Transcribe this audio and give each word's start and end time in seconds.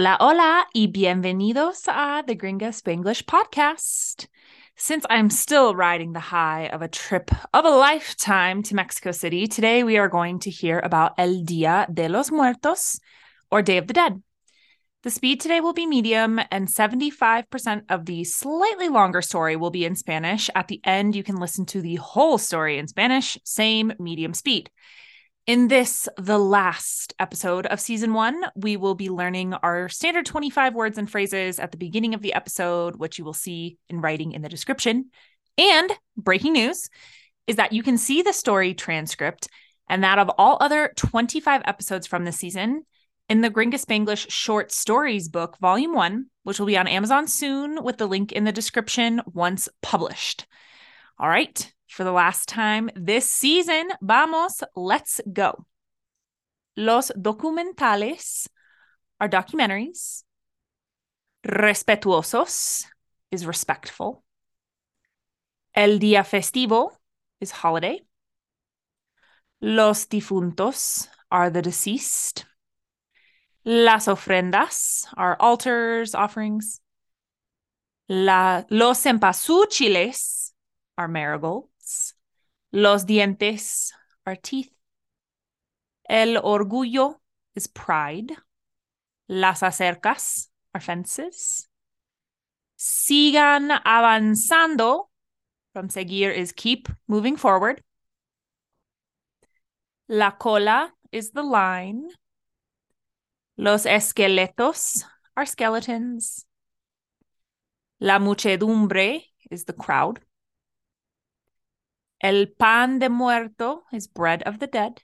Hola, 0.00 0.16
hola, 0.18 0.66
y 0.74 0.86
bienvenidos 0.86 1.86
a 1.86 2.24
the 2.26 2.34
Gringa 2.34 2.72
Spanglish 2.72 3.24
podcast. 3.24 4.28
Since 4.74 5.04
I'm 5.10 5.28
still 5.28 5.74
riding 5.74 6.14
the 6.14 6.20
high 6.20 6.70
of 6.72 6.80
a 6.80 6.88
trip 6.88 7.30
of 7.52 7.66
a 7.66 7.68
lifetime 7.68 8.62
to 8.62 8.74
Mexico 8.74 9.12
City, 9.12 9.46
today 9.46 9.84
we 9.84 9.98
are 9.98 10.08
going 10.08 10.38
to 10.38 10.50
hear 10.50 10.78
about 10.78 11.12
El 11.18 11.42
Dia 11.42 11.86
de 11.92 12.08
los 12.08 12.30
Muertos, 12.30 12.98
or 13.50 13.60
Day 13.60 13.76
of 13.76 13.88
the 13.88 13.92
Dead. 13.92 14.22
The 15.02 15.10
speed 15.10 15.38
today 15.38 15.60
will 15.60 15.74
be 15.74 15.84
medium, 15.84 16.40
and 16.50 16.66
75% 16.66 17.82
of 17.90 18.06
the 18.06 18.24
slightly 18.24 18.88
longer 18.88 19.20
story 19.20 19.56
will 19.56 19.70
be 19.70 19.84
in 19.84 19.96
Spanish. 19.96 20.48
At 20.54 20.68
the 20.68 20.80
end, 20.82 21.14
you 21.14 21.22
can 21.22 21.36
listen 21.36 21.66
to 21.66 21.82
the 21.82 21.96
whole 21.96 22.38
story 22.38 22.78
in 22.78 22.88
Spanish, 22.88 23.36
same 23.44 23.92
medium 23.98 24.32
speed. 24.32 24.70
In 25.46 25.68
this, 25.68 26.08
the 26.16 26.38
last 26.38 27.14
episode 27.18 27.66
of 27.66 27.80
season 27.80 28.12
one, 28.12 28.44
we 28.54 28.76
will 28.76 28.94
be 28.94 29.08
learning 29.08 29.54
our 29.54 29.88
standard 29.88 30.26
25 30.26 30.74
words 30.74 30.98
and 30.98 31.10
phrases 31.10 31.58
at 31.58 31.72
the 31.72 31.78
beginning 31.78 32.14
of 32.14 32.22
the 32.22 32.34
episode, 32.34 32.96
which 32.96 33.18
you 33.18 33.24
will 33.24 33.32
see 33.32 33.78
in 33.88 34.00
writing 34.00 34.32
in 34.32 34.42
the 34.42 34.48
description. 34.48 35.10
And 35.56 35.90
breaking 36.16 36.52
news 36.52 36.88
is 37.46 37.56
that 37.56 37.72
you 37.72 37.82
can 37.82 37.98
see 37.98 38.22
the 38.22 38.32
story 38.32 38.74
transcript 38.74 39.48
and 39.88 40.04
that 40.04 40.18
of 40.18 40.30
all 40.38 40.58
other 40.60 40.92
25 40.96 41.62
episodes 41.64 42.06
from 42.06 42.24
this 42.24 42.36
season 42.36 42.84
in 43.28 43.40
the 43.40 43.50
Gringa 43.50 43.74
Spanglish 43.74 44.30
Short 44.30 44.70
Stories 44.70 45.28
book, 45.28 45.56
Volume 45.58 45.94
1, 45.94 46.26
which 46.44 46.58
will 46.58 46.66
be 46.66 46.78
on 46.78 46.86
Amazon 46.86 47.26
soon 47.26 47.82
with 47.82 47.96
the 47.96 48.06
link 48.06 48.30
in 48.30 48.44
the 48.44 48.52
description 48.52 49.20
once 49.26 49.68
published. 49.82 50.46
All 51.20 51.28
right, 51.28 51.70
for 51.86 52.02
the 52.02 52.12
last 52.12 52.48
time 52.48 52.88
this 52.96 53.30
season, 53.30 53.90
vamos, 54.00 54.62
let's 54.74 55.20
go. 55.30 55.66
Los 56.78 57.12
documentales 57.14 58.48
are 59.20 59.28
documentaries. 59.28 60.22
Respetuosos 61.46 62.86
is 63.30 63.44
respectful. 63.44 64.24
El 65.74 65.98
día 65.98 66.24
festivo 66.24 66.92
is 67.38 67.50
holiday. 67.50 68.00
Los 69.60 70.06
difuntos 70.06 71.06
are 71.30 71.50
the 71.50 71.60
deceased. 71.60 72.46
Las 73.66 74.06
ofrendas 74.06 75.06
are 75.18 75.36
altars, 75.38 76.14
offerings. 76.14 76.80
La, 78.08 78.64
los 78.70 79.02
cempasúchiles 79.02 80.39
are 81.00 81.08
marigolds. 81.08 82.14
Los 82.72 83.04
dientes 83.04 83.90
are 84.26 84.36
teeth. 84.36 84.70
El 86.06 86.36
orgullo 86.42 87.14
is 87.56 87.66
pride. 87.66 88.36
Las 89.26 89.62
acercas 89.62 90.48
are 90.74 90.80
fences. 90.80 91.68
Sigan 92.76 93.80
avanzando 93.82 95.08
from 95.72 95.88
seguir 95.88 96.30
is 96.30 96.52
keep 96.52 96.88
moving 97.08 97.36
forward. 97.36 97.82
La 100.06 100.32
cola 100.32 100.92
is 101.12 101.30
the 101.30 101.42
line. 101.42 102.08
Los 103.56 103.86
esqueletos 103.86 105.04
are 105.34 105.46
skeletons. 105.46 106.44
La 108.00 108.18
muchedumbre 108.18 109.22
is 109.50 109.64
the 109.64 109.72
crowd. 109.72 110.20
El 112.20 112.48
pan 112.58 112.98
de 112.98 113.08
muerto 113.08 113.84
is 113.92 114.06
bread 114.06 114.42
of 114.42 114.58
the 114.58 114.66
dead. 114.66 115.02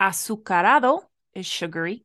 Azucarado 0.00 1.02
is 1.34 1.46
sugary. 1.46 2.04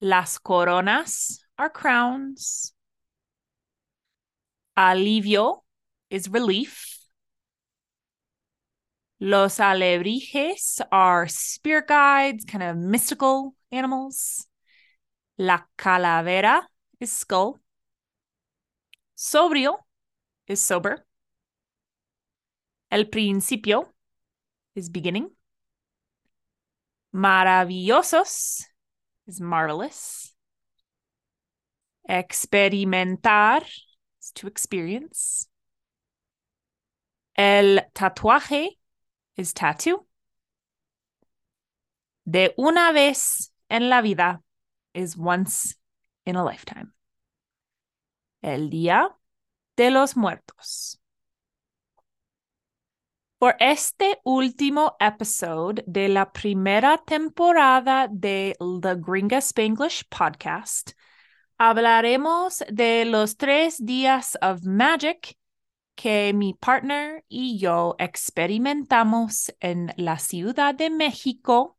Las 0.00 0.38
coronas 0.38 1.40
are 1.58 1.68
crowns. 1.68 2.72
Alivio 4.76 5.64
is 6.08 6.28
relief. 6.28 6.96
Los 9.18 9.58
alebrijes 9.58 10.80
are 10.92 11.26
spirit 11.26 11.88
guides, 11.88 12.44
kind 12.44 12.62
of 12.62 12.76
mystical 12.76 13.56
animals. 13.72 14.46
La 15.36 15.62
calavera 15.76 16.62
is 17.00 17.10
skull. 17.10 17.58
Sobrio 19.16 19.78
is 20.46 20.60
sober. 20.60 21.04
El 22.90 23.04
principio 23.04 23.86
is 24.74 24.88
beginning. 24.88 25.30
Maravillosos 27.14 28.64
is 29.26 29.40
marvelous. 29.40 30.34
Experimentar 32.08 33.62
is 34.20 34.32
to 34.34 34.46
experience. 34.46 35.48
El 37.36 37.80
tatuaje 37.94 38.68
is 39.36 39.52
tattoo. 39.52 40.06
De 42.24 42.50
una 42.58 42.92
vez 42.92 43.50
en 43.70 43.88
la 43.88 44.00
vida 44.00 44.40
is 44.94 45.16
once 45.16 45.76
in 46.26 46.36
a 46.36 46.44
lifetime. 46.44 46.92
El 48.42 48.68
Día 48.70 49.08
de 49.76 49.90
los 49.90 50.14
Muertos. 50.14 50.97
Por 53.38 53.54
este 53.60 54.18
último 54.24 54.96
episode 54.98 55.84
de 55.86 56.08
la 56.08 56.32
primera 56.32 56.98
temporada 56.98 58.08
de 58.10 58.56
The 58.82 58.96
Gringa 58.96 59.38
Spanglish 59.38 60.08
podcast, 60.08 60.90
hablaremos 61.56 62.64
de 62.68 63.04
los 63.04 63.36
tres 63.36 63.76
días 63.78 64.36
of 64.42 64.64
magic 64.64 65.36
que 65.94 66.32
mi 66.34 66.54
partner 66.54 67.24
y 67.28 67.60
yo 67.60 67.94
experimentamos 68.00 69.54
en 69.60 69.94
la 69.96 70.18
Ciudad 70.18 70.74
de 70.74 70.90
México, 70.90 71.78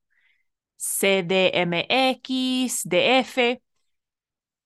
CDMX, 0.77 2.83
DF, 2.85 3.61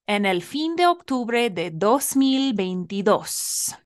en 0.05 0.25
el 0.27 0.43
fin 0.43 0.75
de 0.75 0.85
octubre 0.85 1.49
de 1.49 1.71
2022. 1.71 3.79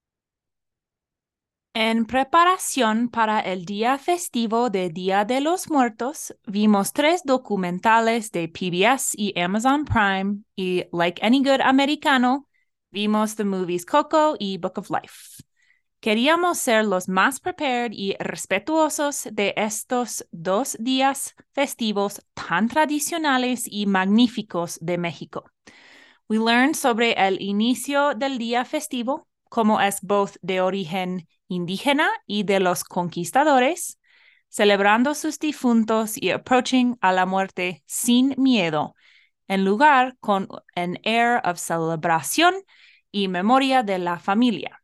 En 1.79 2.07
preparación 2.07 3.07
para 3.07 3.39
el 3.39 3.63
día 3.63 3.99
festivo 3.99 4.71
de 4.71 4.89
Día 4.89 5.25
de 5.25 5.41
los 5.41 5.69
Muertos, 5.69 6.35
vimos 6.47 6.91
tres 6.91 7.21
documentales 7.23 8.31
de 8.31 8.47
PBS 8.47 9.13
y 9.15 9.39
Amazon 9.39 9.85
Prime 9.85 10.39
y, 10.55 10.85
like 10.91 11.23
any 11.23 11.43
good 11.43 11.61
americano, 11.61 12.47
vimos 12.89 13.35
the 13.35 13.43
movies 13.43 13.85
Coco 13.85 14.35
y 14.39 14.57
Book 14.57 14.79
of 14.79 14.89
Life. 14.89 15.43
Queríamos 15.99 16.57
ser 16.57 16.83
los 16.83 17.07
más 17.07 17.39
prepared 17.39 17.91
y 17.91 18.15
respetuosos 18.19 19.27
de 19.31 19.53
estos 19.55 20.25
dos 20.31 20.77
días 20.79 21.35
festivos 21.53 22.23
tan 22.33 22.69
tradicionales 22.69 23.65
y 23.69 23.85
magníficos 23.85 24.79
de 24.81 24.97
México. 24.97 25.43
We 26.27 26.39
learned 26.39 26.73
sobre 26.73 27.13
el 27.13 27.39
inicio 27.39 28.15
del 28.15 28.39
día 28.39 28.65
festivo, 28.65 29.27
como 29.47 29.79
es 29.79 30.01
both 30.01 30.37
de 30.41 30.59
origen 30.59 31.27
indígena 31.47 32.09
y 32.25 32.43
de 32.43 32.59
los 32.59 32.83
conquistadores, 32.83 33.99
celebrando 34.49 35.13
sus 35.13 35.39
difuntos 35.39 36.17
y 36.17 36.31
approaching 36.31 36.97
a 37.01 37.11
la 37.11 37.25
muerte 37.25 37.83
sin 37.85 38.35
miedo, 38.37 38.95
en 39.47 39.65
lugar 39.65 40.17
con 40.19 40.47
an 40.75 40.99
air 41.03 41.41
of 41.43 41.59
celebración 41.59 42.55
y 43.11 43.27
memoria 43.27 43.83
de 43.83 43.99
la 43.99 44.19
familia. 44.19 44.81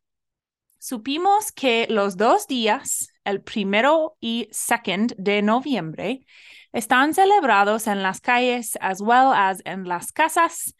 Supimos 0.79 1.51
que 1.51 1.87
los 1.89 2.17
dos 2.17 2.47
días, 2.47 3.07
el 3.23 3.41
primero 3.41 4.17
y 4.19 4.49
second 4.51 5.13
de 5.17 5.41
noviembre, 5.41 6.25
están 6.73 7.13
celebrados 7.13 7.87
en 7.87 8.03
las 8.03 8.19
calles 8.19 8.77
as 8.81 8.99
well 8.99 9.31
as 9.33 9.61
en 9.65 9.85
las 9.87 10.11
casas 10.11 10.75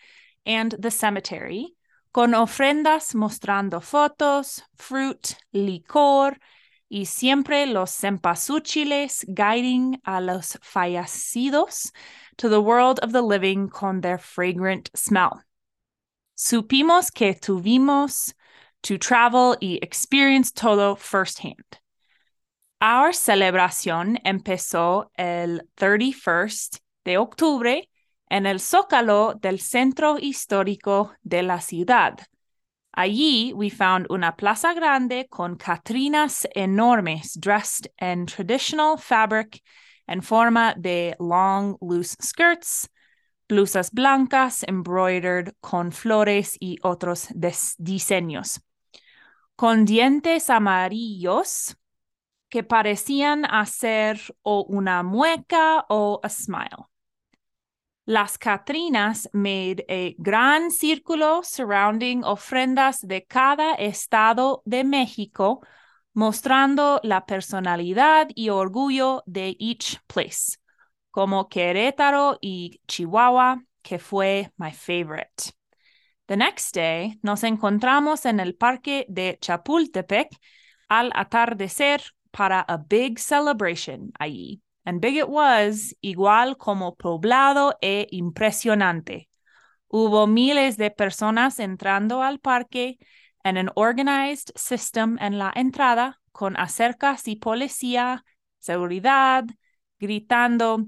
and 0.46 0.76
the 0.82 0.92
cemetery, 0.92 1.76
con 2.14 2.36
ofrendas 2.36 3.16
mostrando 3.16 3.82
fotos, 3.82 4.64
fruit, 4.76 5.36
licor 5.52 6.38
y 6.88 7.06
siempre 7.06 7.66
los 7.66 7.90
cempasúchiles 7.90 9.26
guiding 9.28 10.00
a 10.06 10.22
los 10.22 10.60
fallecidos 10.62 11.92
to 12.38 12.50
the 12.50 12.62
world 12.62 13.00
of 13.02 13.12
the 13.14 13.22
living 13.24 13.68
con 13.68 14.02
their 14.02 14.20
fragrant 14.20 14.92
smell. 14.96 15.44
Supimos 16.36 17.12
que 17.12 17.34
tuvimos 17.34 18.36
to 18.84 19.00
travel 19.00 19.58
y 19.60 19.80
experience 19.82 20.52
todo 20.52 20.96
firsthand. 20.96 21.80
Our 22.80 23.14
celebración 23.14 24.20
empezó 24.24 25.10
el 25.18 25.62
31st 25.78 26.80
de 27.06 27.18
octubre 27.18 27.90
en 28.34 28.48
el 28.48 28.60
zócalo 28.60 29.36
del 29.36 29.60
centro 29.60 30.18
histórico 30.20 31.14
de 31.22 31.44
la 31.44 31.62
ciudad. 31.62 32.18
Allí 32.92 33.54
we 33.54 33.70
found 33.70 34.08
una 34.10 34.36
plaza 34.36 34.74
grande 34.74 35.28
con 35.30 35.56
catrinas 35.56 36.48
enormes 36.56 37.36
dressed 37.40 37.92
in 38.02 38.26
traditional 38.26 38.98
fabric 38.98 39.62
en 40.08 40.24
forma 40.24 40.74
de 40.76 41.16
long, 41.20 41.78
loose 41.80 42.16
skirts, 42.24 42.90
blusas 43.48 43.92
blancas 43.92 44.64
embroidered 44.68 45.54
con 45.62 45.92
flores 45.92 46.58
y 46.60 46.80
otros 46.82 47.28
diseños, 47.78 48.60
con 49.56 49.86
dientes 49.86 50.50
amarillos 50.50 51.78
que 52.50 52.64
parecían 52.64 53.46
hacer 53.46 54.20
o 54.42 54.66
una 54.68 55.04
mueca 55.04 55.86
o 55.88 56.20
a 56.24 56.30
smile. 56.30 56.93
Las 58.06 58.38
Catrinas 58.38 59.30
made 59.32 59.86
a 59.88 60.14
gran 60.18 60.72
círculo 60.72 61.42
surrounding 61.42 62.24
ofrendas 62.26 63.00
de 63.00 63.26
cada 63.26 63.76
estado 63.76 64.62
de 64.66 64.84
México, 64.84 65.62
mostrando 66.14 67.00
la 67.04 67.26
personalidad 67.26 68.28
y 68.36 68.50
orgullo 68.50 69.24
de 69.26 69.56
each 69.58 70.00
place, 70.08 70.58
como 71.12 71.48
Querétaro 71.48 72.38
y 72.42 72.82
Chihuahua, 72.88 73.64
que 73.82 74.00
fue 74.00 74.52
my 74.58 74.72
favorite. 74.72 75.54
The 76.26 76.36
next 76.36 76.76
day, 76.76 77.20
nos 77.22 77.44
encontramos 77.44 78.26
en 78.26 78.42
el 78.42 78.56
parque 78.56 79.06
de 79.08 79.38
Chapultepec 79.40 80.30
al 80.90 81.10
atardecer 81.16 82.02
para 82.32 82.60
a 82.62 82.78
big 82.78 83.18
celebration 83.18 84.12
allí. 84.20 84.63
And 84.86 85.00
big 85.00 85.16
it 85.16 85.30
was, 85.30 85.96
igual 86.02 86.58
como 86.58 86.96
poblado 86.96 87.76
e 87.82 88.08
impresionante. 88.12 89.30
Hubo 89.88 90.28
miles 90.28 90.78
de 90.78 90.92
personas 90.92 91.60
entrando 91.60 92.22
al 92.22 92.40
parque 92.40 92.98
en 93.44 93.58
an 93.58 93.70
organized 93.76 94.52
system 94.56 95.18
en 95.20 95.38
la 95.38 95.52
entrada 95.56 96.20
con 96.32 96.58
acercas 96.58 97.28
y 97.28 97.36
policía, 97.36 98.26
seguridad, 98.60 99.46
gritando, 100.00 100.86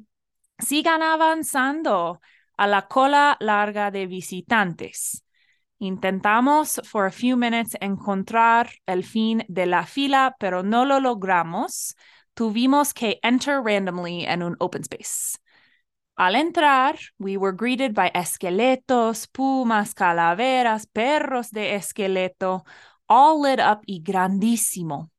sigan 0.59 1.03
avanzando 1.03 2.19
a 2.57 2.67
la 2.67 2.87
cola 2.87 3.37
larga 3.39 3.91
de 3.91 4.07
visitantes. 4.07 5.23
Intentamos 5.79 6.81
for 6.85 7.05
a 7.05 7.11
few 7.11 7.37
minutes 7.37 7.75
encontrar 7.81 8.69
el 8.85 9.03
fin 9.03 9.43
de 9.47 9.65
la 9.65 9.85
fila, 9.85 10.35
pero 10.39 10.63
no 10.63 10.85
lo 10.85 10.99
logramos. 10.99 11.95
Tuvimos 12.35 12.93
que 12.93 13.19
enter 13.23 13.61
randomly 13.61 14.25
en 14.25 14.43
un 14.43 14.55
open 14.59 14.83
space. 14.83 15.37
Al 16.17 16.35
entrar, 16.35 16.97
we 17.19 17.35
were 17.37 17.51
greeted 17.51 17.93
by 17.93 18.09
esqueletos, 18.13 19.27
pumas, 19.27 19.93
calaveras, 19.93 20.85
perros 20.85 21.49
de 21.51 21.75
esqueleto, 21.75 22.63
all 23.09 23.41
lit 23.41 23.59
up 23.59 23.81
y 23.85 24.01
grandísimo, 24.01 25.11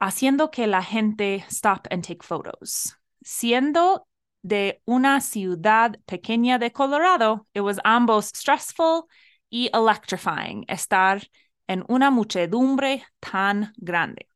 haciendo 0.00 0.50
que 0.50 0.66
la 0.66 0.82
gente 0.82 1.44
stop 1.48 1.88
and 1.90 2.04
take 2.04 2.22
photos. 2.22 2.96
Siendo 3.24 4.06
de 4.42 4.80
una 4.86 5.20
ciudad 5.20 5.98
pequeña 6.06 6.58
de 6.58 6.70
Colorado, 6.70 7.46
it 7.52 7.60
was 7.60 7.78
ambos 7.84 8.26
stressful 8.26 9.08
y 9.50 9.70
electrifying 9.74 10.64
estar 10.68 11.20
en 11.68 11.84
una 11.88 12.10
muchedumbre 12.10 13.04
tan 13.20 13.72
grande. 13.76 14.29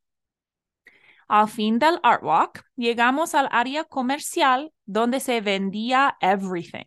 Al 1.29 1.49
fin 1.49 1.79
del 1.79 1.99
art 2.03 2.23
walk, 2.23 2.65
llegamos 2.77 3.35
al 3.35 3.49
área 3.51 3.85
comercial 3.85 4.73
donde 4.85 5.21
se 5.21 5.41
vendía 5.41 6.17
everything. 6.21 6.85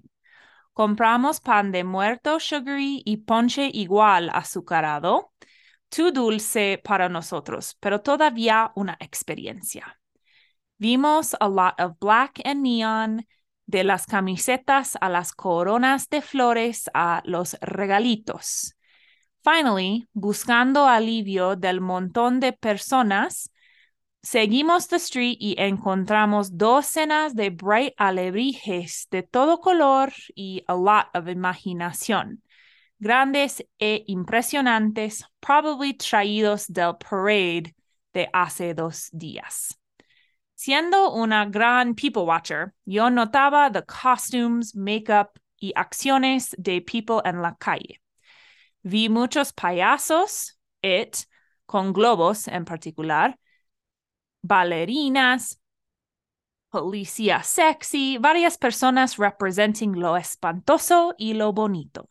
Compramos 0.74 1.40
pan 1.40 1.72
de 1.72 1.84
muerto 1.84 2.40
sugary 2.40 3.02
y 3.04 3.18
ponche 3.18 3.70
igual 3.74 4.30
azucarado, 4.32 5.32
too 5.90 6.12
dulce 6.12 6.80
para 6.84 7.10
nosotros, 7.10 7.76
pero 7.80 8.02
todavía 8.02 8.72
una 8.76 8.96
experiencia. 9.00 10.00
Vimos 10.78 11.36
a 11.40 11.48
lot 11.48 11.80
of 11.80 11.98
black 12.00 12.40
and 12.46 12.62
neon, 12.62 13.26
de 13.68 13.84
las 13.84 14.06
camisetas 14.06 14.98
a 15.02 15.10
las 15.10 15.34
coronas 15.34 16.10
de 16.10 16.22
flores 16.22 16.90
a 16.94 17.22
los 17.26 17.58
regalitos. 17.60 18.76
Finally, 19.44 20.08
buscando 20.14 20.88
alivio 20.88 21.56
del 21.56 21.82
montón 21.82 22.40
de 22.40 22.54
personas, 22.54 23.52
seguimos 24.24 24.88
the 24.88 24.98
street 24.98 25.38
y 25.40 25.56
encontramos 25.58 26.58
docenas 26.58 27.36
de 27.36 27.50
bright 27.50 27.94
alebrijes 27.98 29.08
de 29.10 29.24
todo 29.24 29.60
color 29.60 30.12
y 30.36 30.64
a 30.68 30.76
lot 30.76 31.08
of 31.14 31.28
imaginación. 31.28 32.42
Grandes 33.00 33.64
e 33.80 34.04
impresionantes, 34.08 35.24
probably 35.40 35.94
traídos 35.94 36.68
del 36.68 36.96
parade 36.98 37.76
de 38.14 38.28
hace 38.34 38.74
dos 38.74 39.10
días. 39.12 39.78
Siendo 40.56 41.14
una 41.14 41.46
gran 41.46 41.94
people 41.94 42.24
watcher, 42.24 42.74
yo 42.86 43.10
notaba 43.10 43.72
the 43.72 43.84
costumes, 43.84 44.76
makeup 44.76 45.38
y 45.62 45.72
acciones 45.76 46.56
de 46.58 46.82
people 46.82 47.22
en 47.24 47.44
la 47.44 47.56
calle. 47.60 48.02
Vi 48.84 49.10
muchos 49.10 49.54
payasos, 49.54 50.58
it, 50.82 51.28
con 51.68 51.94
globos 51.94 52.48
en 52.48 52.66
particular, 52.66 53.38
bailarinas, 54.48 55.62
policía 56.70 57.44
sexy, 57.44 58.18
varias 58.18 58.58
personas 58.58 59.18
representing 59.18 60.00
lo 60.00 60.18
espantoso 60.18 61.16
y 61.18 61.34
lo 61.34 61.54
bonito. 61.54 62.10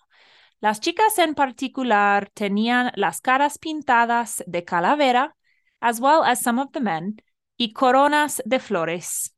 Las 0.60 0.80
chicas 0.80 1.18
en 1.18 1.34
particular 1.34 2.30
tenían 2.32 2.90
las 2.96 3.20
caras 3.20 3.58
pintadas 3.58 4.42
de 4.46 4.64
calavera, 4.64 5.36
as 5.80 6.00
well 6.00 6.22
as 6.24 6.40
some 6.40 6.60
of 6.60 6.70
the 6.72 6.80
men, 6.80 7.16
y 7.58 7.72
coronas 7.72 8.42
de 8.44 8.58
flores. 8.58 9.34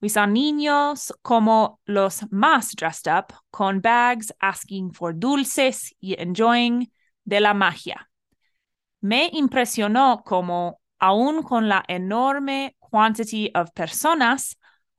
We 0.00 0.08
saw 0.08 0.26
niños 0.26 1.12
como 1.22 1.80
los 1.86 2.30
más 2.30 2.74
dressed 2.76 3.08
up, 3.08 3.32
con 3.50 3.80
bags 3.80 4.32
asking 4.40 4.92
for 4.92 5.14
dulces 5.14 5.94
y 6.00 6.14
enjoying 6.20 6.92
de 7.24 7.40
la 7.40 7.54
magia. 7.54 8.10
Me 9.00 9.30
impresionó 9.32 10.22
como, 10.24 10.80
aún 11.04 11.42
con 11.42 11.68
la 11.68 11.84
enorme 11.86 12.76
quantity 12.80 13.50
of 13.54 13.70
personas, 13.72 14.56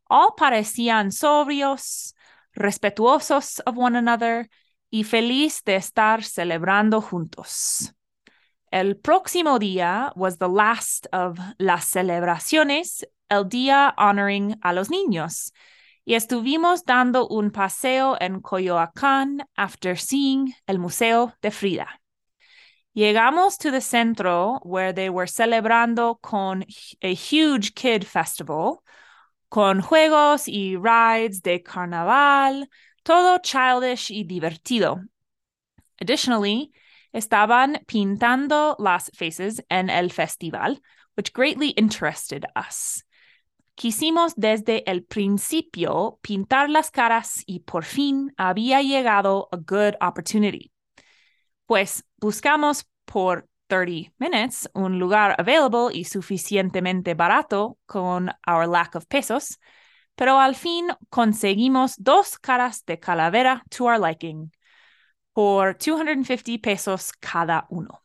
all 0.07 0.35
parecían 0.37 1.11
sobrios, 1.11 2.13
respetuosos 2.53 3.59
of 3.65 3.75
one 3.75 3.97
another 3.97 4.47
y 4.91 5.03
feliz 5.03 5.63
de 5.63 5.77
estar 5.77 6.23
celebrando 6.23 7.01
juntos. 7.01 7.91
El 8.69 8.97
próximo 8.97 9.57
día 9.57 10.11
was 10.15 10.37
the 10.37 10.47
last 10.47 11.07
of 11.11 11.39
las 11.57 11.85
celebraciones, 11.85 13.03
el 13.27 13.49
día 13.49 13.95
honoring 13.97 14.59
a 14.61 14.73
los 14.73 14.91
niños. 14.91 15.53
Y 16.05 16.13
estuvimos 16.13 16.85
dando 16.85 17.27
un 17.27 17.49
paseo 17.49 18.15
en 18.19 18.41
Coyoacán 18.41 19.47
after 19.55 19.97
seeing 19.97 20.53
el 20.67 20.77
Museo 20.77 21.33
de 21.41 21.49
Frida. 21.49 21.99
Llegamos 22.95 23.57
to 23.57 23.71
the 23.71 23.81
centro 23.81 24.59
where 24.63 24.93
they 24.93 25.09
were 25.09 25.27
celebrando 25.27 26.15
con 26.21 26.63
a 27.01 27.13
huge 27.13 27.75
kid 27.75 28.05
festival, 28.05 28.83
con 29.49 29.81
juegos 29.81 30.47
y 30.47 30.77
rides 30.77 31.41
de 31.41 31.59
carnaval, 31.59 32.67
todo 33.03 33.39
childish 33.39 34.11
y 34.11 34.23
divertido. 34.23 35.03
Additionally, 35.99 36.71
estaban 37.13 37.79
pintando 37.85 38.77
las 38.79 39.11
faces 39.13 39.61
en 39.69 39.89
el 39.89 40.09
festival, 40.09 40.79
which 41.17 41.33
greatly 41.33 41.69
interested 41.71 42.45
us. 42.55 43.03
Quisimos 43.75 44.35
desde 44.37 44.89
el 44.89 45.03
principio 45.03 46.17
pintar 46.21 46.69
las 46.69 46.91
caras 46.91 47.43
y 47.45 47.59
por 47.59 47.83
fin 47.83 48.33
había 48.37 48.81
llegado 48.81 49.49
a 49.51 49.57
good 49.57 49.95
opportunity. 49.99 50.71
Pues 51.67 52.03
buscamos 52.25 52.87
por 53.05 53.47
30 53.67 54.11
minutes 54.17 54.67
un 54.73 54.97
lugar 54.97 55.35
available 55.37 55.95
y 55.95 56.05
suficientemente 56.05 57.13
barato 57.13 57.77
con 57.85 58.31
our 58.47 58.67
lack 58.67 58.95
of 58.95 59.05
pesos, 59.05 59.59
pero 60.15 60.39
al 60.39 60.55
fin 60.55 60.87
conseguimos 61.11 61.93
dos 61.99 62.39
caras 62.39 62.83
de 62.85 62.99
calavera 62.99 63.63
to 63.69 63.85
our 63.85 63.99
liking 63.99 64.51
por 65.33 65.77
250 65.77 66.59
pesos 66.59 67.11
cada 67.19 67.67
uno. 67.69 68.01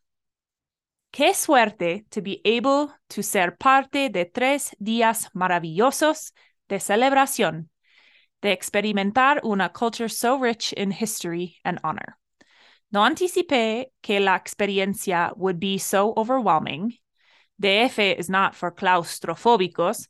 Qué 1.11 1.33
suerte 1.33 2.05
to 2.11 2.21
be 2.21 2.43
able 2.45 2.93
to 3.09 3.23
ser 3.23 3.57
parte 3.57 4.11
de 4.11 4.27
tres 4.27 4.77
días 4.79 5.31
maravillosos 5.33 6.35
de 6.69 6.79
celebración, 6.79 7.71
de 8.43 8.53
experimentar 8.53 9.41
una 9.45 9.71
culture 9.71 10.11
so 10.11 10.39
rich 10.39 10.75
in 10.75 10.93
history 10.93 11.57
and 11.65 11.81
honor. 11.83 12.20
No 12.93 13.05
anticipé 13.05 13.93
que 14.03 14.19
la 14.21 14.37
experiencia 14.37 15.33
would 15.37 15.61
be 15.61 15.79
so 15.79 16.13
overwhelming. 16.17 16.99
DF 17.61 18.19
is 18.19 18.29
not 18.29 18.55
for 18.55 18.75
claustrofóbicos, 18.75 20.09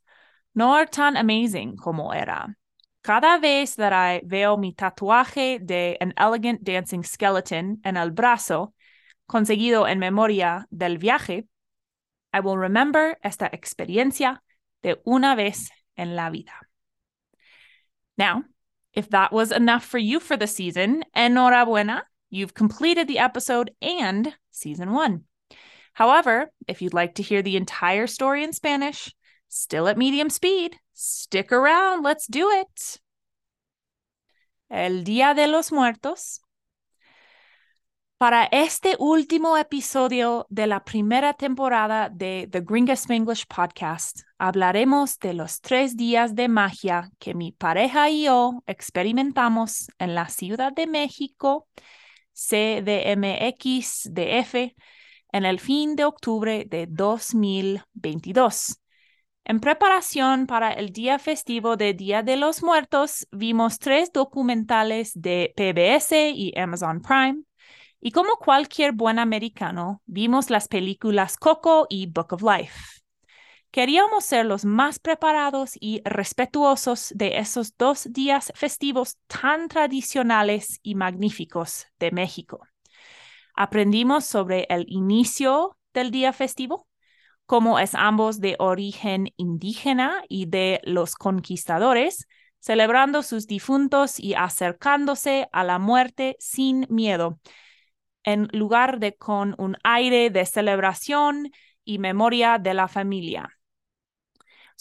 nor 0.54 0.86
tan 0.86 1.16
amazing 1.16 1.76
como 1.76 2.12
era. 2.12 2.56
Cada 3.02 3.38
vez 3.38 3.76
that 3.76 3.92
I 3.92 4.22
veo 4.24 4.56
mi 4.56 4.72
tatuaje 4.72 5.58
de 5.60 5.96
An 6.00 6.14
Elegant 6.16 6.62
Dancing 6.62 7.02
Skeleton 7.02 7.80
en 7.84 7.96
el 7.96 8.10
brazo, 8.10 8.72
conseguido 9.26 9.86
en 9.86 9.98
memoria 9.98 10.66
del 10.70 10.98
viaje, 10.98 11.46
I 12.32 12.40
will 12.40 12.56
remember 12.56 13.18
esta 13.22 13.48
experiencia 13.52 14.42
de 14.82 15.00
una 15.04 15.34
vez 15.34 15.70
en 15.96 16.14
la 16.14 16.30
vida. 16.30 16.54
Now, 18.16 18.44
If 18.92 19.10
that 19.10 19.32
was 19.32 19.52
enough 19.52 19.84
for 19.84 19.98
you 19.98 20.18
for 20.18 20.36
the 20.36 20.46
season, 20.46 21.04
enhorabuena, 21.14 22.02
you've 22.30 22.54
completed 22.54 23.08
the 23.08 23.18
episode 23.18 23.72
and 23.82 24.34
season 24.50 24.92
one. 24.92 25.24
However, 25.92 26.50
if 26.66 26.80
you'd 26.80 26.94
like 26.94 27.16
to 27.16 27.22
hear 27.22 27.42
the 27.42 27.56
entire 27.56 28.06
story 28.06 28.44
in 28.44 28.52
Spanish, 28.52 29.14
still 29.48 29.88
at 29.88 29.98
medium 29.98 30.30
speed, 30.30 30.76
stick 30.94 31.52
around, 31.52 32.02
let's 32.02 32.26
do 32.26 32.50
it. 32.50 33.00
El 34.70 35.02
Día 35.04 35.34
de 35.34 35.48
los 35.48 35.72
Muertos. 35.72 36.40
Para 38.18 38.44
este 38.52 38.96
último 38.98 39.56
episodio 39.56 40.46
de 40.50 40.66
la 40.66 40.84
primera 40.84 41.32
temporada 41.32 42.10
de 42.10 42.46
The 42.52 42.60
Gringa 42.60 42.92
Spanglish 42.92 43.46
Podcast, 43.46 44.20
hablaremos 44.38 45.18
de 45.18 45.32
los 45.32 45.62
tres 45.62 45.96
días 45.96 46.34
de 46.34 46.48
magia 46.48 47.10
que 47.18 47.32
mi 47.32 47.52
pareja 47.52 48.10
y 48.10 48.24
yo 48.24 48.62
experimentamos 48.66 49.90
en 49.98 50.14
la 50.14 50.28
Ciudad 50.28 50.70
de 50.70 50.86
México, 50.86 51.66
CDMX-DF, 52.34 53.74
en 55.32 55.44
el 55.44 55.60
fin 55.60 55.96
de 55.96 56.04
octubre 56.04 56.64
de 56.68 56.86
2022. 56.88 58.80
En 59.44 59.58
preparación 59.60 60.46
para 60.46 60.72
el 60.72 60.92
día 60.92 61.18
festivo 61.18 61.76
de 61.76 61.94
Día 61.94 62.22
de 62.22 62.36
los 62.36 62.62
Muertos, 62.62 63.26
vimos 63.32 63.78
tres 63.78 64.12
documentales 64.12 65.12
de 65.14 65.52
PBS 65.56 66.30
y 66.30 66.52
Amazon 66.58 67.00
Prime. 67.00 67.42
Y 68.00 68.12
como 68.12 68.36
cualquier 68.36 68.92
buen 68.92 69.18
americano, 69.18 70.02
vimos 70.06 70.50
las 70.50 70.68
películas 70.68 71.36
Coco 71.36 71.86
y 71.88 72.06
Book 72.06 72.32
of 72.34 72.42
Life. 72.42 72.99
Queríamos 73.70 74.24
ser 74.24 74.46
los 74.46 74.64
más 74.64 74.98
preparados 74.98 75.74
y 75.78 76.02
respetuosos 76.04 77.12
de 77.14 77.38
esos 77.38 77.76
dos 77.76 78.08
días 78.10 78.52
festivos 78.56 79.16
tan 79.28 79.68
tradicionales 79.68 80.80
y 80.82 80.96
magníficos 80.96 81.86
de 82.00 82.10
México. 82.10 82.66
Aprendimos 83.54 84.24
sobre 84.24 84.66
el 84.70 84.86
inicio 84.88 85.76
del 85.94 86.10
día 86.10 86.32
festivo, 86.32 86.88
cómo 87.46 87.78
es 87.78 87.94
ambos 87.94 88.40
de 88.40 88.56
origen 88.58 89.28
indígena 89.36 90.24
y 90.28 90.46
de 90.46 90.80
los 90.82 91.14
conquistadores, 91.14 92.26
celebrando 92.58 93.22
sus 93.22 93.46
difuntos 93.46 94.18
y 94.18 94.34
acercándose 94.34 95.48
a 95.52 95.62
la 95.62 95.78
muerte 95.78 96.36
sin 96.40 96.88
miedo, 96.90 97.38
en 98.24 98.48
lugar 98.52 98.98
de 98.98 99.16
con 99.16 99.54
un 99.58 99.76
aire 99.84 100.30
de 100.30 100.44
celebración 100.44 101.52
y 101.84 102.00
memoria 102.00 102.58
de 102.58 102.74
la 102.74 102.88
familia. 102.88 103.59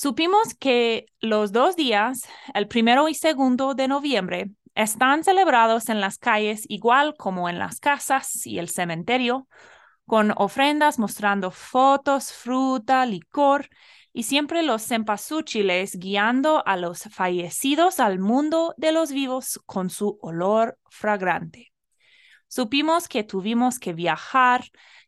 Supimos 0.02 0.54
que 0.54 1.08
los 1.20 1.52
dos 1.52 1.76
días, 1.76 2.24
el 2.54 2.70
primero 2.70 3.10
y 3.10 3.14
segundo 3.14 3.74
de 3.74 3.90
noviembre, 3.90 4.50
están 4.74 5.26
celebrados 5.26 5.90
en 5.90 6.00
las 6.00 6.18
calles 6.18 6.64
igual 6.70 7.16
como 7.18 7.50
en 7.50 7.60
las 7.60 7.82
casas 7.82 8.48
y 8.48 8.60
el 8.60 8.70
cementerio, 8.70 9.50
con 10.06 10.32
ofrendas 10.38 11.00
mostrando 11.00 11.52
fotos, 11.52 12.32
fruta, 12.32 13.06
licor 13.06 13.68
y 14.14 14.24
siempre 14.24 14.64
los 14.64 14.88
cempasúchiles 14.88 15.98
guiando 16.00 16.66
a 16.66 16.78
los 16.78 17.04
fallecidos 17.12 18.00
al 18.00 18.20
mundo 18.20 18.74
de 18.78 18.94
los 18.94 19.12
vivos 19.12 19.60
con 19.66 19.90
su 19.90 20.18
olor 20.22 20.80
fragrante. 20.90 21.74
Supimos 22.48 23.10
que 23.10 23.26
tuvimos 23.26 23.80
que 23.80 23.92
viajar 23.92 24.64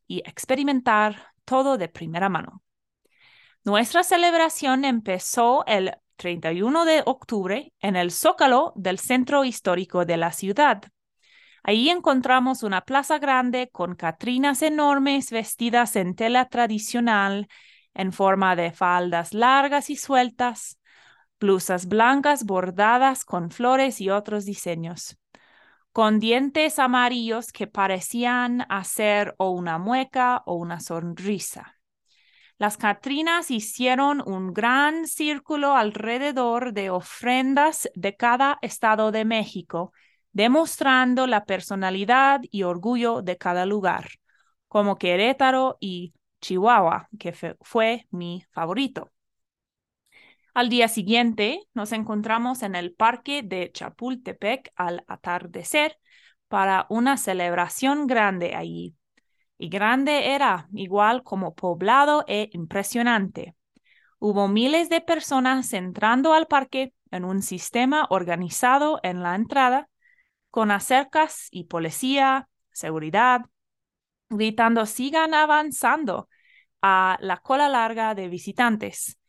y 0.05 0.19
experimentar 0.27 1.27
todo 1.45 1.77
de 1.77 1.87
primera 1.87 2.27
mano. 2.27 2.61
Nuestra 3.63 4.03
celebración 4.03 4.85
empezó 4.85 5.63
el 5.67 5.93
31 6.15 6.83
de 6.83 7.03
octubre 7.05 7.71
en 7.79 7.95
el 7.95 8.09
zócalo 8.09 8.73
del 8.75 8.97
centro 8.97 9.45
histórico 9.45 10.03
de 10.03 10.17
la 10.17 10.31
ciudad. 10.31 10.81
Ahí 11.61 11.89
encontramos 11.89 12.63
una 12.63 12.81
plaza 12.81 13.19
grande 13.19 13.69
con 13.71 13.93
catrinas 13.93 14.63
enormes 14.63 15.29
vestidas 15.29 15.95
en 15.95 16.15
tela 16.15 16.49
tradicional 16.49 17.47
en 17.93 18.11
forma 18.11 18.55
de 18.55 18.71
faldas 18.71 19.31
largas 19.31 19.91
y 19.91 19.95
sueltas, 19.95 20.79
blusas 21.39 21.85
blancas 21.85 22.45
bordadas 22.45 23.25
con 23.25 23.51
flores 23.51 24.01
y 24.01 24.09
otros 24.09 24.43
diseños, 24.45 25.19
con 25.91 26.19
dientes 26.19 26.79
amarillos 26.79 27.51
que 27.51 27.67
parecían 27.67 28.65
hacer 28.69 29.35
o 29.37 29.51
una 29.51 29.77
mueca 29.77 30.41
o 30.47 30.55
una 30.55 30.79
sonrisa. 30.79 31.80
Las 32.61 32.77
Catrinas 32.77 33.49
hicieron 33.49 34.21
un 34.23 34.53
gran 34.53 35.07
círculo 35.07 35.75
alrededor 35.75 36.73
de 36.73 36.91
ofrendas 36.91 37.89
de 37.95 38.15
cada 38.15 38.59
estado 38.61 39.11
de 39.11 39.25
México, 39.25 39.93
demostrando 40.31 41.25
la 41.25 41.45
personalidad 41.45 42.41
y 42.51 42.61
orgullo 42.61 43.23
de 43.23 43.35
cada 43.35 43.65
lugar, 43.65 44.09
como 44.67 44.99
Querétaro 44.99 45.77
y 45.79 46.13
Chihuahua, 46.39 47.09
que 47.17 47.33
fue 47.61 48.05
mi 48.11 48.45
favorito. 48.51 49.09
Al 50.53 50.69
día 50.69 50.87
siguiente 50.87 51.63
nos 51.73 51.91
encontramos 51.93 52.61
en 52.61 52.75
el 52.75 52.93
parque 52.93 53.41
de 53.41 53.71
Chapultepec 53.73 54.71
al 54.75 55.03
atardecer 55.07 55.97
para 56.47 56.85
una 56.89 57.17
celebración 57.17 58.05
grande 58.05 58.53
allí 58.53 58.95
y 59.61 59.69
grande 59.69 60.33
era, 60.33 60.67
igual 60.73 61.21
como 61.21 61.53
poblado 61.53 62.25
e 62.27 62.49
impresionante. 62.53 63.55
Hubo 64.17 64.47
miles 64.47 64.89
de 64.89 65.01
personas 65.01 65.71
entrando 65.73 66.33
al 66.33 66.47
parque 66.47 66.95
en 67.11 67.25
un 67.25 67.43
sistema 67.43 68.07
organizado 68.09 68.99
en 69.03 69.21
la 69.21 69.35
entrada, 69.35 69.87
con 70.49 70.71
acercas 70.71 71.47
y 71.51 71.65
policía, 71.65 72.49
seguridad, 72.71 73.41
gritando 74.31 74.87
sigan 74.87 75.35
avanzando 75.35 76.27
a 76.81 77.19
la 77.21 77.37
cola 77.37 77.69
larga 77.69 78.15
de 78.15 78.29
visitantes. 78.29 79.19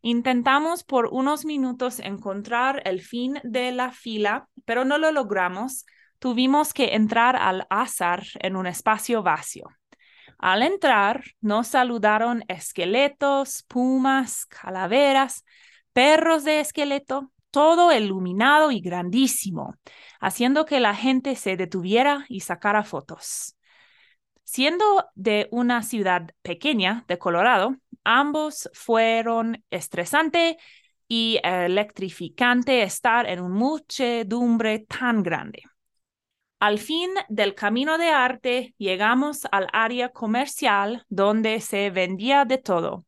Intentamos 0.00 0.84
por 0.84 1.08
unos 1.12 1.44
minutos 1.44 2.00
encontrar 2.00 2.80
el 2.86 3.02
fin 3.02 3.40
de 3.44 3.72
la 3.72 3.92
fila, 3.92 4.48
pero 4.64 4.86
no 4.86 4.96
lo 4.96 5.12
logramos. 5.12 5.84
Tuvimos 6.18 6.72
que 6.72 6.94
entrar 6.94 7.36
al 7.36 7.66
azar 7.68 8.24
en 8.40 8.56
un 8.56 8.66
espacio 8.66 9.22
vacío. 9.22 9.66
Al 10.42 10.64
entrar, 10.64 11.22
nos 11.40 11.68
saludaron 11.68 12.42
esqueletos, 12.48 13.62
pumas, 13.68 14.44
calaveras, 14.46 15.44
perros 15.92 16.42
de 16.42 16.58
esqueleto, 16.58 17.30
todo 17.52 17.92
iluminado 17.92 18.72
y 18.72 18.80
grandísimo, 18.80 19.76
haciendo 20.20 20.64
que 20.66 20.80
la 20.80 20.96
gente 20.96 21.36
se 21.36 21.56
detuviera 21.56 22.26
y 22.28 22.40
sacara 22.40 22.82
fotos. 22.82 23.56
Siendo 24.42 24.84
de 25.14 25.46
una 25.52 25.84
ciudad 25.84 26.30
pequeña 26.42 27.04
de 27.06 27.18
Colorado, 27.18 27.76
ambos 28.02 28.68
fueron 28.74 29.64
estresante 29.70 30.58
y 31.06 31.38
electrificante 31.44 32.82
estar 32.82 33.28
en 33.28 33.42
una 33.42 33.54
muchedumbre 33.54 34.80
tan 34.80 35.22
grande. 35.22 35.62
Al 36.62 36.78
fin 36.78 37.10
del 37.28 37.56
camino 37.56 37.98
de 37.98 38.10
arte 38.10 38.76
llegamos 38.78 39.48
al 39.50 39.66
área 39.72 40.10
comercial 40.10 41.04
donde 41.08 41.60
se 41.60 41.90
vendía 41.90 42.44
de 42.44 42.56
todo. 42.56 43.04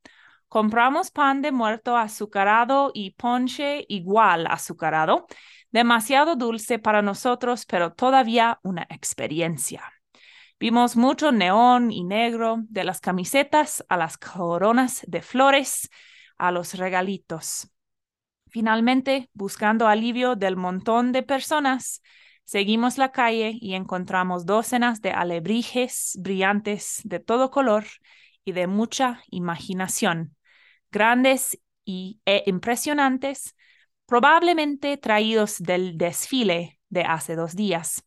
Compramos 0.48 1.12
pan 1.12 1.40
de 1.40 1.52
muerto 1.52 1.96
azucarado 1.96 2.90
y 2.92 3.12
ponche 3.12 3.84
igual 3.88 4.48
azucarado, 4.48 5.28
demasiado 5.70 6.34
dulce 6.34 6.80
para 6.80 7.00
nosotros, 7.00 7.64
pero 7.64 7.92
todavía 7.92 8.58
una 8.64 8.88
experiencia. 8.90 9.84
Vimos 10.58 10.96
mucho 10.96 11.30
neón 11.30 11.92
y 11.92 12.02
negro, 12.02 12.56
de 12.68 12.82
las 12.82 13.00
camisetas 13.00 13.84
a 13.88 13.96
las 13.96 14.18
coronas 14.18 15.04
de 15.06 15.22
flores, 15.22 15.90
a 16.38 16.50
los 16.50 16.74
regalitos. 16.74 17.70
Finalmente, 18.48 19.30
buscando 19.32 19.86
alivio 19.86 20.34
del 20.34 20.56
montón 20.56 21.12
de 21.12 21.22
personas, 21.22 22.02
Seguimos 22.44 22.98
la 22.98 23.10
calle 23.10 23.56
y 23.58 23.74
encontramos 23.74 24.44
docenas 24.44 25.00
de 25.00 25.10
alebrijes 25.10 26.18
brillantes 26.20 27.00
de 27.04 27.18
todo 27.18 27.50
color 27.50 27.84
y 28.44 28.52
de 28.52 28.66
mucha 28.66 29.22
imaginación, 29.30 30.36
grandes 30.90 31.58
y, 31.84 32.20
e 32.26 32.42
impresionantes, 32.46 33.56
probablemente 34.06 34.96
traídos 34.98 35.58
del 35.58 35.96
desfile 35.96 36.78
de 36.90 37.02
hace 37.02 37.34
dos 37.34 37.56
días. 37.56 38.04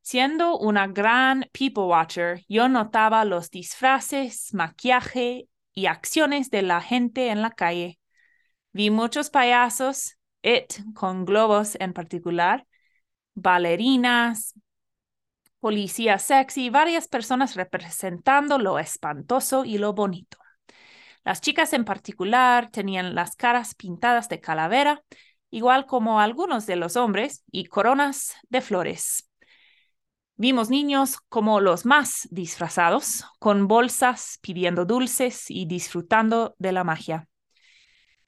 Siendo 0.00 0.58
una 0.58 0.86
gran 0.86 1.46
people 1.52 1.84
watcher, 1.84 2.42
yo 2.48 2.68
notaba 2.68 3.26
los 3.26 3.50
disfraces, 3.50 4.54
maquillaje 4.54 5.48
y 5.74 5.86
acciones 5.86 6.50
de 6.50 6.62
la 6.62 6.80
gente 6.80 7.28
en 7.28 7.42
la 7.42 7.50
calle. 7.50 7.98
Vi 8.72 8.90
muchos 8.90 9.28
payasos, 9.28 10.16
it 10.42 10.72
con 10.94 11.26
globos 11.26 11.76
en 11.80 11.92
particular, 11.92 12.66
bailarinas, 13.40 14.54
policía 15.58 16.18
sexy, 16.18 16.70
varias 16.70 17.08
personas 17.08 17.54
representando 17.54 18.58
lo 18.58 18.78
espantoso 18.78 19.64
y 19.64 19.78
lo 19.78 19.92
bonito. 19.92 20.38
Las 21.24 21.40
chicas 21.40 21.72
en 21.72 21.84
particular 21.84 22.70
tenían 22.70 23.14
las 23.14 23.36
caras 23.36 23.74
pintadas 23.74 24.28
de 24.28 24.40
calavera 24.40 25.02
igual 25.50 25.86
como 25.86 26.20
algunos 26.20 26.66
de 26.66 26.76
los 26.76 26.96
hombres, 26.96 27.44
y 27.50 27.66
coronas 27.66 28.34
de 28.48 28.60
flores. 28.60 29.28
Vimos 30.36 30.70
niños 30.70 31.18
como 31.28 31.60
los 31.60 31.84
más 31.84 32.26
disfrazados, 32.30 33.24
con 33.38 33.68
bolsas, 33.68 34.38
pidiendo 34.40 34.84
dulces 34.86 35.50
y 35.50 35.66
disfrutando 35.66 36.54
de 36.58 36.72
la 36.72 36.84
magia. 36.84 37.28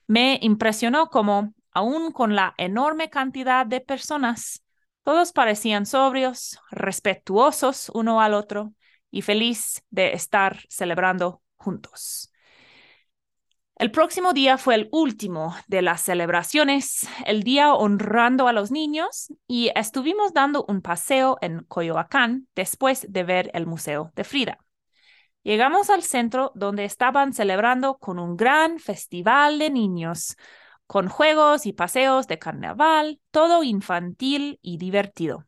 Me 0.07 0.39
impresionó 0.43 1.09
como, 1.09 1.55
aún 1.71 2.13
con 2.13 2.37
la 2.37 2.55
enorme 2.59 3.09
cantidad 3.09 3.65
de 3.65 3.81
personas, 3.81 4.63
todos 5.03 5.33
parecían 5.33 5.87
sobrios, 5.87 6.59
respetuosos 6.71 7.91
uno 7.95 8.21
al 8.21 8.35
otro 8.35 8.73
y 9.11 9.23
feliz 9.23 9.83
de 9.91 10.13
estar 10.13 10.61
celebrando 10.69 11.43
juntos. 11.57 12.33
El 13.77 13.91
próximo 13.91 14.33
día 14.33 14.59
fue 14.59 14.77
el 14.77 14.89
último 14.93 15.57
de 15.67 15.83
las 15.83 16.03
celebraciones, 16.03 17.09
el 17.27 17.43
día 17.43 17.75
honrando 17.75 18.47
a 18.47 18.53
los 18.53 18.71
niños, 18.71 19.33
y 19.49 19.73
estuvimos 19.75 20.33
dando 20.33 20.65
un 20.69 20.83
paseo 20.83 21.37
en 21.41 21.65
Coyoacán 21.65 22.47
después 22.55 23.07
de 23.09 23.25
ver 23.25 23.51
el 23.55 23.67
Museo 23.67 24.13
de 24.15 24.23
Frida. 24.23 24.59
Llegamos 25.43 25.91
al 25.91 26.05
centro 26.05 26.53
donde 26.55 26.85
estaban 26.85 27.33
celebrando 27.33 27.99
con 27.99 28.21
un 28.21 28.37
gran 28.37 28.79
festival 28.79 29.59
de 29.59 29.71
niños, 29.71 30.37
con 30.93 31.09
juegos 31.09 31.65
y 31.65 31.73
paseos 31.73 32.27
de 32.27 32.39
carnaval, 32.39 33.19
todo 33.31 33.63
infantil 33.63 34.59
y 34.61 34.77
divertido. 34.77 35.47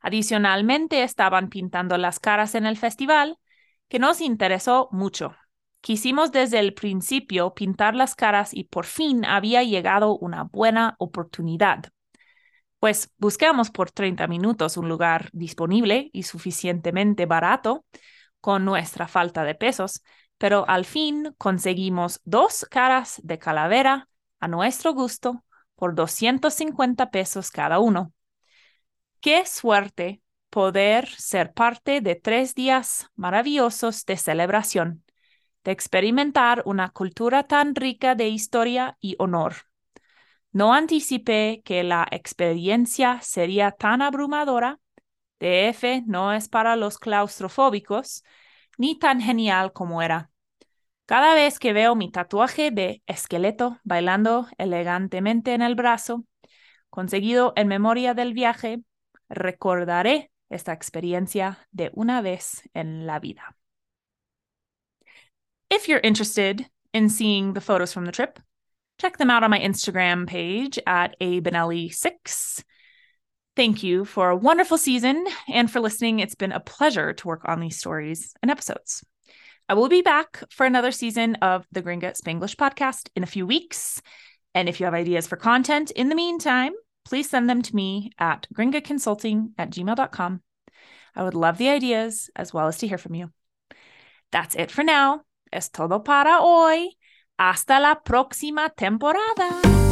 Adicionalmente 0.00 1.04
estaban 1.04 1.48
pintando 1.48 1.96
las 1.96 2.18
caras 2.18 2.56
en 2.56 2.66
el 2.66 2.76
festival, 2.76 3.38
que 3.86 4.00
nos 4.00 4.20
interesó 4.20 4.88
mucho. 4.90 5.36
Quisimos 5.80 6.32
desde 6.32 6.58
el 6.58 6.74
principio 6.74 7.54
pintar 7.54 7.94
las 7.94 8.16
caras 8.16 8.52
y 8.52 8.64
por 8.64 8.86
fin 8.86 9.24
había 9.24 9.62
llegado 9.62 10.18
una 10.18 10.42
buena 10.42 10.96
oportunidad. 10.98 11.84
Pues 12.80 13.12
buscamos 13.18 13.70
por 13.70 13.92
30 13.92 14.26
minutos 14.26 14.76
un 14.76 14.88
lugar 14.88 15.30
disponible 15.34 16.10
y 16.12 16.24
suficientemente 16.24 17.26
barato 17.26 17.84
con 18.40 18.64
nuestra 18.64 19.06
falta 19.06 19.44
de 19.44 19.54
pesos, 19.54 20.02
pero 20.36 20.68
al 20.68 20.84
fin 20.84 21.32
conseguimos 21.38 22.20
dos 22.24 22.66
caras 22.68 23.20
de 23.22 23.38
calavera 23.38 24.08
a 24.40 24.48
nuestro 24.48 24.94
gusto 24.94 25.44
por 25.74 25.94
250 25.94 27.10
pesos 27.10 27.50
cada 27.50 27.78
uno. 27.78 28.12
Qué 29.20 29.44
suerte 29.46 30.22
poder 30.50 31.08
ser 31.08 31.52
parte 31.52 32.00
de 32.00 32.14
tres 32.14 32.54
días 32.54 33.10
maravillosos 33.16 34.04
de 34.06 34.16
celebración 34.16 35.04
de 35.66 35.72
experimentar 35.72 36.62
una 36.64 36.90
cultura 36.90 37.42
tan 37.42 37.74
rica 37.74 38.14
de 38.14 38.28
historia 38.28 38.96
y 39.00 39.16
honor. 39.18 39.54
No 40.52 40.72
anticipé 40.72 41.60
que 41.64 41.82
la 41.82 42.06
experiencia 42.12 43.20
sería 43.20 43.72
tan 43.72 44.00
abrumadora. 44.00 44.78
DF 45.40 46.04
no 46.06 46.32
es 46.32 46.48
para 46.48 46.76
los 46.76 46.98
claustrofóbicos, 46.98 48.22
ni 48.78 48.96
tan 48.96 49.20
genial 49.20 49.72
como 49.72 50.02
era. 50.02 50.30
Cada 51.06 51.34
vez 51.34 51.60
que 51.60 51.72
veo 51.72 51.94
mi 51.94 52.10
tatuaje 52.10 52.72
de 52.72 53.00
esqueleto 53.06 53.78
bailando 53.84 54.48
elegantemente 54.58 55.54
en 55.54 55.62
el 55.62 55.76
brazo, 55.76 56.24
conseguido 56.90 57.52
en 57.54 57.68
memoria 57.68 58.12
del 58.12 58.34
viaje, 58.34 58.80
recordaré 59.28 60.32
esta 60.50 60.72
experiencia 60.72 61.64
de 61.70 61.90
una 61.94 62.22
vez 62.22 62.68
en 62.74 63.06
la 63.06 63.20
vida. 63.20 63.56
If 65.70 65.88
you're 65.88 66.00
interested 66.02 66.66
in 66.92 67.08
seeing 67.08 67.54
the 67.54 67.60
photos 67.60 67.92
from 67.92 68.04
the 68.04 68.12
trip, 68.12 68.40
check 68.98 69.16
them 69.18 69.30
out 69.30 69.44
on 69.44 69.50
my 69.50 69.60
Instagram 69.60 70.26
page 70.26 70.80
at 70.86 71.14
a 71.20 71.40
Benelli6. 71.40 72.64
Thank 73.54 73.84
you 73.84 74.04
for 74.04 74.30
a 74.30 74.36
wonderful 74.36 74.76
season 74.76 75.24
and 75.48 75.70
for 75.70 75.80
listening. 75.80 76.18
It's 76.18 76.34
been 76.34 76.52
a 76.52 76.60
pleasure 76.60 77.12
to 77.12 77.28
work 77.28 77.42
on 77.46 77.60
these 77.60 77.78
stories 77.78 78.34
and 78.42 78.50
episodes. 78.50 79.04
I 79.68 79.74
will 79.74 79.88
be 79.88 80.00
back 80.00 80.44
for 80.50 80.64
another 80.64 80.92
season 80.92 81.34
of 81.36 81.66
the 81.72 81.82
Gringa 81.82 82.14
Spanglish 82.16 82.54
podcast 82.54 83.08
in 83.16 83.24
a 83.24 83.26
few 83.26 83.44
weeks. 83.44 84.00
And 84.54 84.68
if 84.68 84.78
you 84.78 84.84
have 84.84 84.94
ideas 84.94 85.26
for 85.26 85.36
content 85.36 85.90
in 85.90 86.08
the 86.08 86.14
meantime, 86.14 86.72
please 87.04 87.28
send 87.28 87.50
them 87.50 87.62
to 87.62 87.74
me 87.74 88.12
at 88.18 88.46
gringaconsulting 88.54 89.50
at 89.58 89.70
gmail.com. 89.70 90.40
I 91.16 91.22
would 91.22 91.34
love 91.34 91.58
the 91.58 91.68
ideas 91.68 92.30
as 92.36 92.54
well 92.54 92.68
as 92.68 92.78
to 92.78 92.86
hear 92.86 92.98
from 92.98 93.16
you. 93.16 93.32
That's 94.30 94.54
it 94.54 94.70
for 94.70 94.84
now. 94.84 95.22
Es 95.52 95.68
todo 95.68 95.98
para 95.98 96.38
hoy. 96.40 96.90
Hasta 97.38 97.80
la 97.80 97.96
próxima 97.96 98.70
temporada. 98.76 99.85